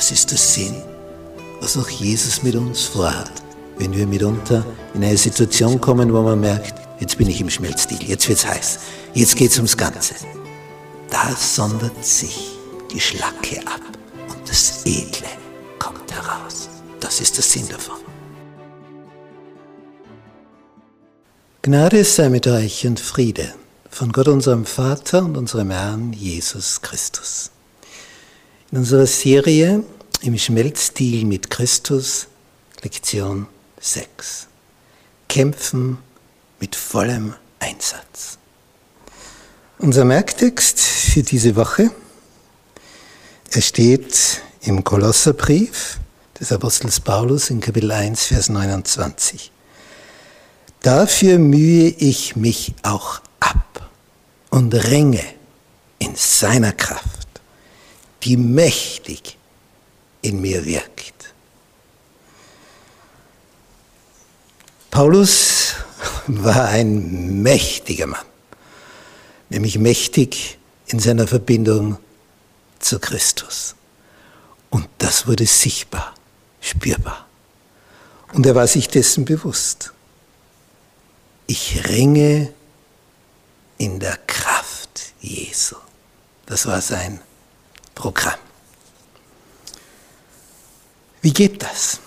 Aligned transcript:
Das 0.00 0.10
ist 0.10 0.30
der 0.30 0.38
Sinn, 0.38 0.82
was 1.60 1.76
auch 1.76 1.90
Jesus 1.90 2.42
mit 2.42 2.54
uns 2.54 2.84
vorhat, 2.84 3.30
wenn 3.76 3.92
wir 3.92 4.06
mitunter 4.06 4.64
in 4.94 5.04
eine 5.04 5.18
Situation 5.18 5.78
kommen, 5.78 6.10
wo 6.14 6.22
man 6.22 6.40
merkt, 6.40 6.72
jetzt 7.00 7.18
bin 7.18 7.28
ich 7.28 7.38
im 7.38 7.50
Schmelzstil, 7.50 8.02
jetzt 8.04 8.26
wird's 8.26 8.46
heiß, 8.46 8.78
jetzt 9.12 9.36
geht's 9.36 9.58
ums 9.58 9.76
Ganze. 9.76 10.14
Da 11.10 11.36
sondert 11.36 12.02
sich 12.02 12.52
die 12.90 12.98
Schlacke 12.98 13.60
ab 13.66 13.82
und 14.30 14.48
das 14.48 14.86
Edle 14.86 15.28
kommt 15.78 16.10
heraus. 16.10 16.70
Das 16.98 17.20
ist 17.20 17.36
der 17.36 17.44
Sinn 17.44 17.68
davon. 17.68 17.98
Gnade 21.60 22.04
sei 22.04 22.30
mit 22.30 22.46
euch 22.46 22.86
und 22.86 23.00
Friede 23.00 23.52
von 23.90 24.12
Gott 24.12 24.28
unserem 24.28 24.64
Vater 24.64 25.22
und 25.22 25.36
unserem 25.36 25.70
Herrn 25.70 26.14
Jesus 26.14 26.80
Christus. 26.80 27.50
In 28.72 28.78
unserer 28.78 29.06
Serie 29.06 29.82
im 30.22 30.38
Schmelzstil 30.38 31.24
mit 31.24 31.50
Christus, 31.50 32.28
Lektion 32.82 33.48
6. 33.80 34.46
Kämpfen 35.28 35.98
mit 36.60 36.76
vollem 36.76 37.34
Einsatz. 37.58 38.38
Unser 39.78 40.04
Merktext 40.04 40.78
für 40.78 41.24
diese 41.24 41.56
Woche, 41.56 41.90
er 43.50 43.60
steht 43.60 44.40
im 44.60 44.84
Kolosserbrief 44.84 45.98
des 46.38 46.52
Apostels 46.52 47.00
Paulus 47.00 47.50
in 47.50 47.60
Kapitel 47.60 47.90
1, 47.90 48.26
Vers 48.26 48.50
29. 48.50 49.50
Dafür 50.80 51.38
mühe 51.38 51.88
ich 51.88 52.36
mich 52.36 52.74
auch 52.82 53.20
ab 53.40 53.90
und 54.50 54.72
ringe 54.74 55.24
in 55.98 56.14
seiner 56.14 56.72
Kraft, 56.72 57.26
die 58.22 58.36
mächtig 58.36 59.36
in 60.22 60.40
mir 60.40 60.64
wirkt. 60.64 61.32
Paulus 64.90 65.74
war 66.26 66.68
ein 66.68 67.42
mächtiger 67.42 68.06
Mann, 68.06 68.26
nämlich 69.48 69.78
mächtig 69.78 70.58
in 70.86 70.98
seiner 70.98 71.26
Verbindung 71.26 71.98
zu 72.78 72.98
Christus. 72.98 73.74
Und 74.70 74.88
das 74.98 75.26
wurde 75.26 75.46
sichtbar, 75.46 76.14
spürbar. 76.60 77.26
Und 78.32 78.46
er 78.46 78.54
war 78.54 78.66
sich 78.66 78.88
dessen 78.88 79.24
bewusst 79.24 79.92
ich 81.50 81.88
ringe 81.88 82.52
in 83.76 83.98
der 83.98 84.16
Kraft 84.18 85.14
Jesu. 85.20 85.74
Das 86.46 86.64
war 86.66 86.80
sein 86.80 87.20
Programm. 88.00 88.38
Wie 91.20 91.34
geht 91.34 91.62
das? 91.62 92.00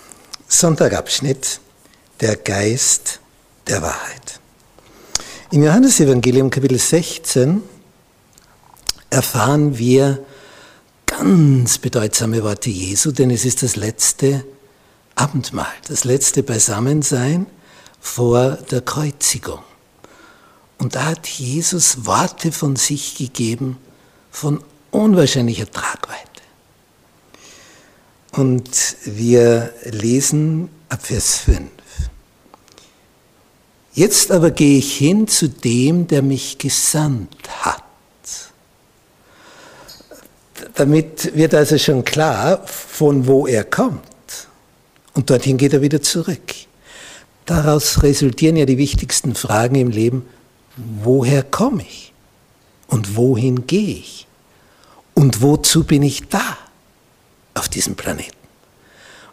Sonntagabschnitt, 0.48 1.60
der 2.20 2.34
Geist 2.34 3.20
der 3.68 3.80
Wahrheit. 3.80 4.40
Im 5.52 5.62
Johannesevangelium 5.62 6.50
Kapitel 6.50 6.80
16 6.80 7.62
erfahren 9.08 9.78
wir 9.78 10.24
ganz 11.06 11.78
bedeutsame 11.78 12.42
Worte 12.42 12.70
Jesu, 12.70 13.12
denn 13.12 13.30
es 13.30 13.44
ist 13.44 13.62
das 13.62 13.76
letzte 13.76 14.44
Abendmahl, 15.14 15.74
das 15.86 16.02
letzte 16.02 16.42
Beisammensein 16.42 17.46
vor 18.00 18.58
der 18.68 18.80
Kreuzigung. 18.80 19.60
Und 20.78 20.96
da 20.96 21.04
hat 21.04 21.28
Jesus 21.28 22.04
Worte 22.04 22.50
von 22.50 22.74
sich 22.74 23.14
gegeben 23.14 23.78
von 24.32 24.60
unwahrscheinlicher 24.94 25.70
Tragweite. 25.70 26.20
Und 28.32 28.96
wir 29.04 29.72
lesen 29.84 30.68
ab 30.88 31.06
Vers 31.06 31.38
5. 31.38 31.60
Jetzt 33.92 34.32
aber 34.32 34.50
gehe 34.50 34.78
ich 34.78 34.96
hin 34.96 35.28
zu 35.28 35.48
dem, 35.48 36.08
der 36.08 36.22
mich 36.22 36.58
gesandt 36.58 37.48
hat. 37.60 37.82
Damit 40.74 41.36
wird 41.36 41.54
also 41.54 41.78
schon 41.78 42.04
klar, 42.04 42.66
von 42.66 43.28
wo 43.28 43.46
er 43.46 43.62
kommt. 43.62 44.02
Und 45.12 45.30
dorthin 45.30 45.56
geht 45.56 45.72
er 45.72 45.82
wieder 45.82 46.02
zurück. 46.02 46.54
Daraus 47.46 48.02
resultieren 48.02 48.56
ja 48.56 48.66
die 48.66 48.78
wichtigsten 48.78 49.36
Fragen 49.36 49.76
im 49.76 49.90
Leben. 49.90 50.26
Woher 50.76 51.44
komme 51.44 51.82
ich? 51.82 52.12
Und 52.88 53.16
wohin 53.16 53.68
gehe 53.68 53.98
ich? 53.98 54.26
Und 55.14 55.42
wozu 55.42 55.84
bin 55.84 56.02
ich 56.02 56.28
da 56.28 56.58
auf 57.54 57.68
diesem 57.68 57.94
Planeten? 57.94 58.36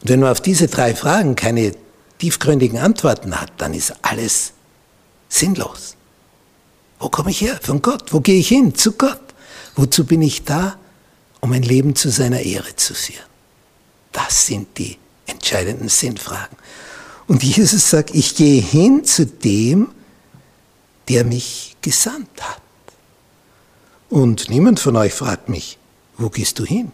Und 0.02 0.10
wenn 0.10 0.20
man 0.20 0.32
auf 0.32 0.42
diese 0.42 0.68
drei 0.68 0.96
Fragen 0.96 1.36
keine 1.36 1.74
tiefgründigen 2.20 2.80
Antworten 2.80 3.40
hat, 3.40 3.52
dann 3.58 3.74
ist 3.74 3.94
alles 4.04 4.54
sinnlos. 5.28 5.96
Wo 7.00 7.10
komme 7.10 7.32
ich 7.32 7.42
her? 7.42 7.60
Von 7.62 7.82
Gott. 7.82 8.14
Wo 8.14 8.20
gehe 8.20 8.40
ich 8.40 8.48
hin? 8.48 8.76
Zu 8.76 8.92
Gott. 8.94 9.22
Wozu 9.76 10.06
bin 10.06 10.22
ich 10.22 10.44
da? 10.44 10.78
Um 11.40 11.52
ein 11.54 11.64
Leben 11.64 11.96
zu 11.96 12.10
seiner 12.12 12.42
Ehre 12.42 12.76
zu 12.76 12.94
führen. 12.94 13.26
Das 14.12 14.46
sind 14.46 14.78
die 14.78 14.98
entscheidenden 15.26 15.90
Sinnfragen. 15.90 16.58
Und 17.28 17.44
Jesus 17.44 17.90
sagt, 17.90 18.14
ich 18.14 18.36
gehe 18.36 18.62
hin 18.62 19.04
zu 19.04 19.26
dem, 19.26 19.90
der 21.10 21.24
mich 21.24 21.76
gesandt 21.82 22.30
hat. 22.42 22.62
Und 24.12 24.50
niemand 24.50 24.82
von 24.82 24.98
euch 24.98 25.14
fragt 25.14 25.48
mich, 25.48 25.78
wo 26.18 26.30
gehst 26.30 26.60
du 26.60 26.66
hin? 26.66 26.92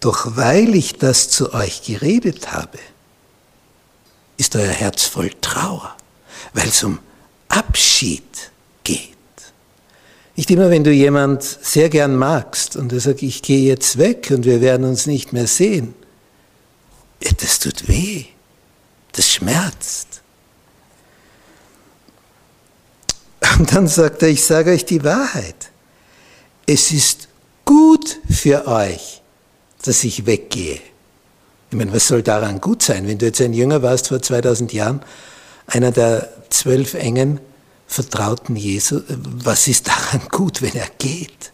Doch 0.00 0.36
weil 0.36 0.76
ich 0.76 0.94
das 0.94 1.28
zu 1.28 1.52
euch 1.52 1.82
geredet 1.82 2.52
habe, 2.52 2.78
ist 4.36 4.54
euer 4.54 4.70
Herz 4.70 5.06
voll 5.06 5.32
Trauer, 5.40 5.96
weil 6.52 6.68
es 6.68 6.84
um 6.84 7.00
Abschied 7.48 8.22
geht. 8.84 9.10
Nicht 10.36 10.52
immer, 10.52 10.70
wenn 10.70 10.84
du 10.84 10.92
jemand 10.92 11.42
sehr 11.42 11.88
gern 11.88 12.14
magst 12.14 12.76
und 12.76 12.92
er 12.92 13.00
sagt, 13.00 13.22
ich 13.22 13.42
gehe 13.42 13.66
jetzt 13.66 13.98
weg 13.98 14.30
und 14.30 14.44
wir 14.44 14.60
werden 14.60 14.86
uns 14.86 15.06
nicht 15.06 15.32
mehr 15.32 15.48
sehen, 15.48 15.96
das 17.40 17.58
tut 17.58 17.88
weh. 17.88 18.26
Das 19.10 19.32
schmerzt. 19.32 20.22
Und 23.58 23.72
dann 23.74 23.88
sagt 23.88 24.22
er, 24.22 24.28
ich 24.28 24.44
sage 24.44 24.72
euch 24.72 24.84
die 24.84 25.04
Wahrheit. 25.04 25.70
Es 26.66 26.90
ist 26.90 27.28
gut 27.64 28.18
für 28.28 28.66
euch, 28.66 29.22
dass 29.82 30.04
ich 30.04 30.26
weggehe. 30.26 30.80
Ich 31.70 31.76
meine, 31.76 31.92
was 31.92 32.08
soll 32.08 32.22
daran 32.22 32.60
gut 32.60 32.82
sein? 32.82 33.06
Wenn 33.06 33.18
du 33.18 33.26
jetzt 33.26 33.40
ein 33.40 33.52
Jünger 33.52 33.82
warst 33.82 34.08
vor 34.08 34.20
2000 34.20 34.72
Jahren, 34.72 35.02
einer 35.66 35.90
der 35.90 36.32
zwölf 36.50 36.94
engen 36.94 37.40
Vertrauten 37.88 38.56
Jesu, 38.56 39.02
was 39.08 39.68
ist 39.68 39.88
daran 39.88 40.28
gut, 40.30 40.60
wenn 40.62 40.74
er 40.74 40.88
geht? 40.98 41.52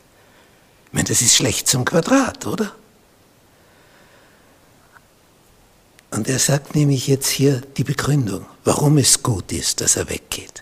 Ich 0.87 0.93
meine, 0.93 1.09
das 1.09 1.23
ist 1.23 1.35
schlecht 1.35 1.69
zum 1.69 1.85
Quadrat, 1.85 2.47
oder? 2.47 2.73
Und 6.11 6.29
er 6.29 6.39
sagt 6.39 6.75
nämlich 6.75 7.07
jetzt 7.07 7.29
hier 7.29 7.63
die 7.77 7.85
Begründung, 7.85 8.45
warum 8.65 8.99
es 8.99 9.23
gut 9.23 9.51
ist, 9.51 9.81
dass 9.81 9.97
er 9.97 10.11
weggeht. 10.11 10.62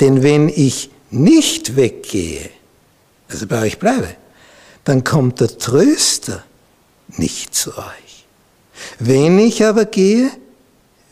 Denn 0.00 0.22
wenn 0.22 0.48
ich 0.48 0.90
nicht 1.10 1.76
weggehe, 1.76 2.50
also 3.28 3.46
bei 3.46 3.62
euch 3.62 3.78
bleibe, 3.78 4.14
dann 4.84 5.04
kommt 5.04 5.40
der 5.40 5.56
Tröster 5.58 6.44
nicht 7.08 7.54
zu 7.54 7.76
euch. 7.76 8.26
Wenn 8.98 9.38
ich 9.38 9.64
aber 9.64 9.84
gehe, 9.84 10.30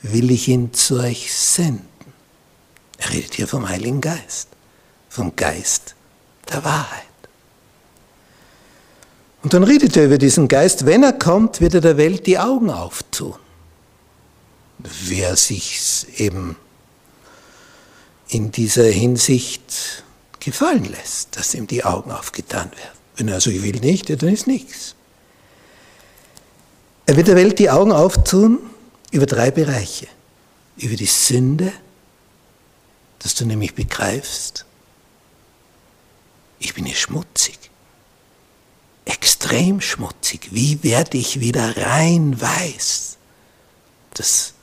will 0.03 0.31
ich 0.31 0.49
ihn 0.49 0.73
zu 0.73 0.99
euch 0.99 1.33
senden. 1.35 1.89
Er 2.99 3.13
redet 3.13 3.35
hier 3.35 3.49
vom 3.49 3.69
Heiligen 3.69 4.01
Geist, 4.01 4.49
vom 5.09 5.35
Geist 5.35 5.95
der 6.53 6.63
Wahrheit. 6.65 7.03
Und 9.43 9.55
dann 9.55 9.65
redet 9.65 9.97
er 9.97 10.07
über 10.07 10.19
diesen 10.19 10.49
Geist, 10.49 10.87
wenn 10.87 11.03
er 11.03 11.13
kommt, 11.13 11.61
wird 11.61 11.75
er 11.75 11.81
der 11.81 11.97
Welt 11.97 12.27
die 12.27 12.39
Augen 12.39 12.71
auftun 12.71 13.35
wer 14.79 15.37
sich 15.37 16.07
eben 16.19 16.57
in 18.35 18.51
dieser 18.51 18.85
Hinsicht 18.85 20.05
gefallen 20.41 20.85
lässt, 20.85 21.37
dass 21.37 21.55
ihm 21.55 21.69
die 21.69 21.85
Augen 21.85 22.11
aufgetan 22.11 22.71
werden. 22.73 22.99
Wenn 23.17 23.29
er 23.29 23.35
also 23.35 23.51
will 23.51 23.79
nicht, 23.81 24.11
dann 24.11 24.29
ist 24.29 24.49
nichts. 24.49 24.97
Er 27.07 27.17
wird 27.17 27.29
der 27.29 27.37
Welt 27.37 27.61
die 27.61 27.71
Augen 27.71 27.93
auftun 27.93 28.59
über 29.13 29.27
drei 29.27 29.53
Bereiche. 29.53 30.09
Über 30.77 30.97
die 30.97 31.07
Sünde, 31.07 31.73
dass 33.21 33.37
du 33.37 33.47
nämlich 33.47 33.75
begreifst, 33.75 34.65
ich 36.59 36.75
bin 36.75 36.87
hier 36.87 36.97
schmutzig, 36.97 37.59
extrem 39.05 39.81
schmutzig. 39.81 40.49
Wie 40.51 40.83
werde 40.83 41.19
ich 41.19 41.39
wieder 41.39 41.77
rein 41.77 42.41
weiß? 42.41 43.17
Das 44.15 44.55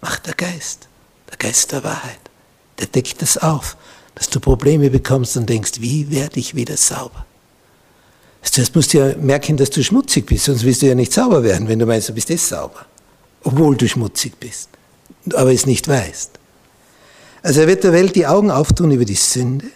macht 0.00 0.26
der 0.26 0.34
Geist, 0.34 0.88
der 1.30 1.36
Geist 1.36 1.70
der 1.70 1.84
Wahrheit. 1.84 2.29
Der 2.80 2.86
deckt 2.86 3.22
das 3.22 3.38
auf, 3.38 3.76
dass 4.14 4.28
du 4.28 4.40
Probleme 4.40 4.90
bekommst 4.90 5.36
und 5.36 5.48
denkst, 5.48 5.80
wie 5.80 6.10
werde 6.10 6.40
ich 6.40 6.54
wieder 6.54 6.76
sauber? 6.76 7.26
Zuerst 8.42 8.74
musst 8.74 8.94
du 8.94 8.98
ja 8.98 9.16
merken, 9.16 9.56
dass 9.56 9.70
du 9.70 9.84
schmutzig 9.84 10.26
bist, 10.26 10.46
sonst 10.46 10.64
willst 10.64 10.82
du 10.82 10.86
ja 10.86 10.94
nicht 10.94 11.12
sauber 11.12 11.42
werden, 11.42 11.68
wenn 11.68 11.78
du 11.78 11.86
meinst, 11.86 12.08
du 12.08 12.14
bist 12.14 12.30
eh 12.30 12.36
sauber, 12.36 12.86
obwohl 13.44 13.76
du 13.76 13.86
schmutzig 13.86 14.34
bist, 14.40 14.70
aber 15.34 15.52
es 15.52 15.66
nicht 15.66 15.86
weißt. 15.86 16.32
Also 17.42 17.60
er 17.60 17.66
wird 17.68 17.84
der 17.84 17.92
Welt 17.92 18.16
die 18.16 18.26
Augen 18.26 18.50
auftun 18.50 18.90
über 18.90 19.04
die 19.04 19.14
Sünde, 19.14 19.66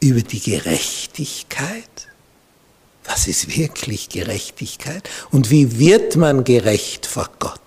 über 0.00 0.20
die 0.20 0.40
Gerechtigkeit. 0.40 2.08
Was 3.04 3.26
ist 3.26 3.56
wirklich 3.56 4.08
Gerechtigkeit? 4.08 5.08
Und 5.30 5.50
wie 5.50 5.78
wird 5.78 6.16
man 6.16 6.44
gerecht 6.44 7.06
vor 7.06 7.28
Gott? 7.38 7.60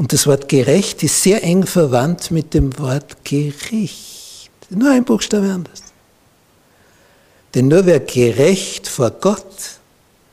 Und 0.00 0.14
das 0.14 0.26
Wort 0.26 0.48
gerecht 0.48 1.02
ist 1.02 1.22
sehr 1.22 1.44
eng 1.44 1.66
verwandt 1.66 2.30
mit 2.30 2.54
dem 2.54 2.78
Wort 2.78 3.22
Gericht. 3.22 4.50
Nur 4.70 4.92
ein 4.92 5.04
Buchstabe 5.04 5.52
anders. 5.52 5.82
Denn 7.52 7.68
nur 7.68 7.84
wer 7.84 8.00
gerecht 8.00 8.88
vor 8.88 9.10
Gott 9.10 9.78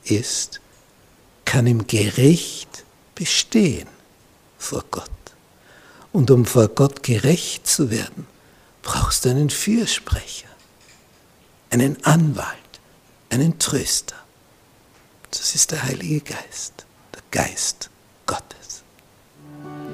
ist, 0.05 0.61
kann 1.43 1.67
im 1.67 1.85
Gericht 1.85 2.85
bestehen 3.13 3.89
vor 4.57 4.85
Gott. 4.89 5.09
Und 6.13 6.31
um 6.31 6.45
vor 6.45 6.69
Gott 6.69 7.03
gerecht 7.03 7.67
zu 7.67 7.91
werden, 7.91 8.25
brauchst 8.83 9.25
du 9.25 9.31
einen 9.31 9.49
Fürsprecher, 9.49 10.47
einen 11.71 12.01
Anwalt, 12.05 12.47
einen 13.29 13.59
Tröster. 13.59 14.15
Das 15.29 15.55
ist 15.55 15.71
der 15.71 15.83
Heilige 15.83 16.21
Geist, 16.21 16.85
der 17.13 17.21
Geist 17.31 17.89
Gottes. 18.25 18.86
Thank 19.43 19.81
you. 19.81 19.86